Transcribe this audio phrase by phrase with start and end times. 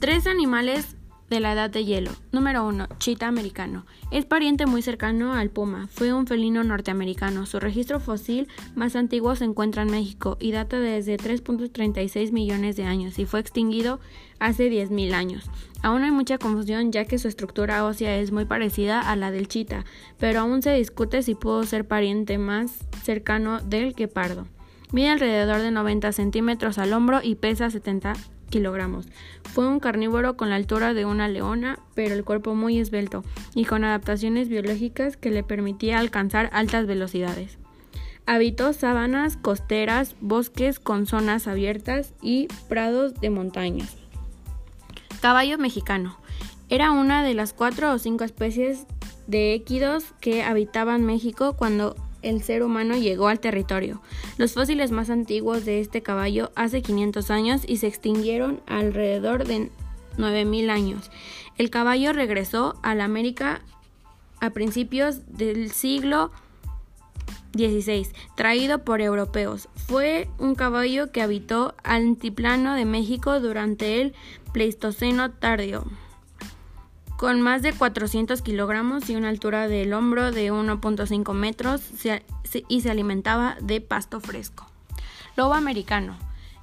[0.00, 0.94] Tres animales
[1.28, 2.12] de la edad de hielo.
[2.30, 2.86] Número 1.
[2.98, 3.84] Chita americano.
[4.12, 5.88] Es pariente muy cercano al puma.
[5.90, 7.46] Fue un felino norteamericano.
[7.46, 12.84] Su registro fósil más antiguo se encuentra en México y data desde 3.36 millones de
[12.84, 13.98] años y fue extinguido
[14.38, 15.50] hace 10.000 años.
[15.82, 19.48] Aún hay mucha confusión ya que su estructura ósea es muy parecida a la del
[19.48, 19.84] chita,
[20.16, 24.46] pero aún se discute si pudo ser pariente más cercano del guepardo.
[24.92, 28.14] Mide alrededor de 90 centímetros al hombro y pesa 70
[28.48, 29.06] kilogramos.
[29.44, 33.64] Fue un carnívoro con la altura de una leona, pero el cuerpo muy esbelto y
[33.64, 37.58] con adaptaciones biológicas que le permitía alcanzar altas velocidades.
[38.26, 43.96] Habitó sabanas costeras, bosques con zonas abiertas y prados de montañas.
[45.20, 46.18] Caballo mexicano.
[46.68, 48.84] Era una de las cuatro o cinco especies
[49.26, 54.00] de équidos que habitaban México cuando el ser humano llegó al territorio.
[54.36, 59.70] Los fósiles más antiguos de este caballo hace 500 años y se extinguieron alrededor de
[60.16, 61.10] 9000 años.
[61.56, 63.62] El caballo regresó a la América
[64.40, 66.30] a principios del siglo
[67.54, 69.68] XVI, traído por europeos.
[69.74, 74.14] Fue un caballo que habitó al altiplano de México durante el
[74.52, 75.84] Pleistoceno tardío
[77.18, 81.82] con más de 400 kilogramos y una altura del hombro de 1.5 metros
[82.68, 84.70] y se alimentaba de pasto fresco.
[85.36, 86.16] Lobo americano,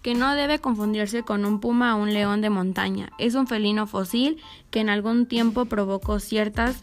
[0.00, 3.10] que no debe confundirse con un puma o un león de montaña.
[3.18, 6.80] Es un felino fósil que en algún tiempo provocó ciertas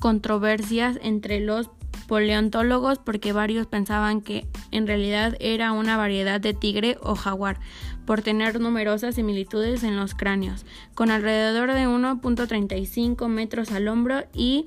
[0.00, 1.70] controversias entre los
[2.08, 7.60] paleontólogos porque varios pensaban que en realidad era una variedad de tigre o jaguar
[8.06, 14.66] por tener numerosas similitudes en los cráneos, con alrededor de 1.35 metros al hombro y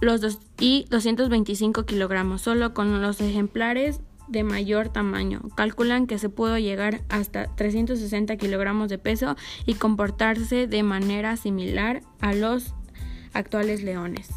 [0.00, 5.42] los dos, y 225 kilogramos, solo con los ejemplares de mayor tamaño.
[5.54, 12.02] Calculan que se pudo llegar hasta 360 kilogramos de peso y comportarse de manera similar
[12.20, 12.74] a los
[13.32, 14.30] actuales leones.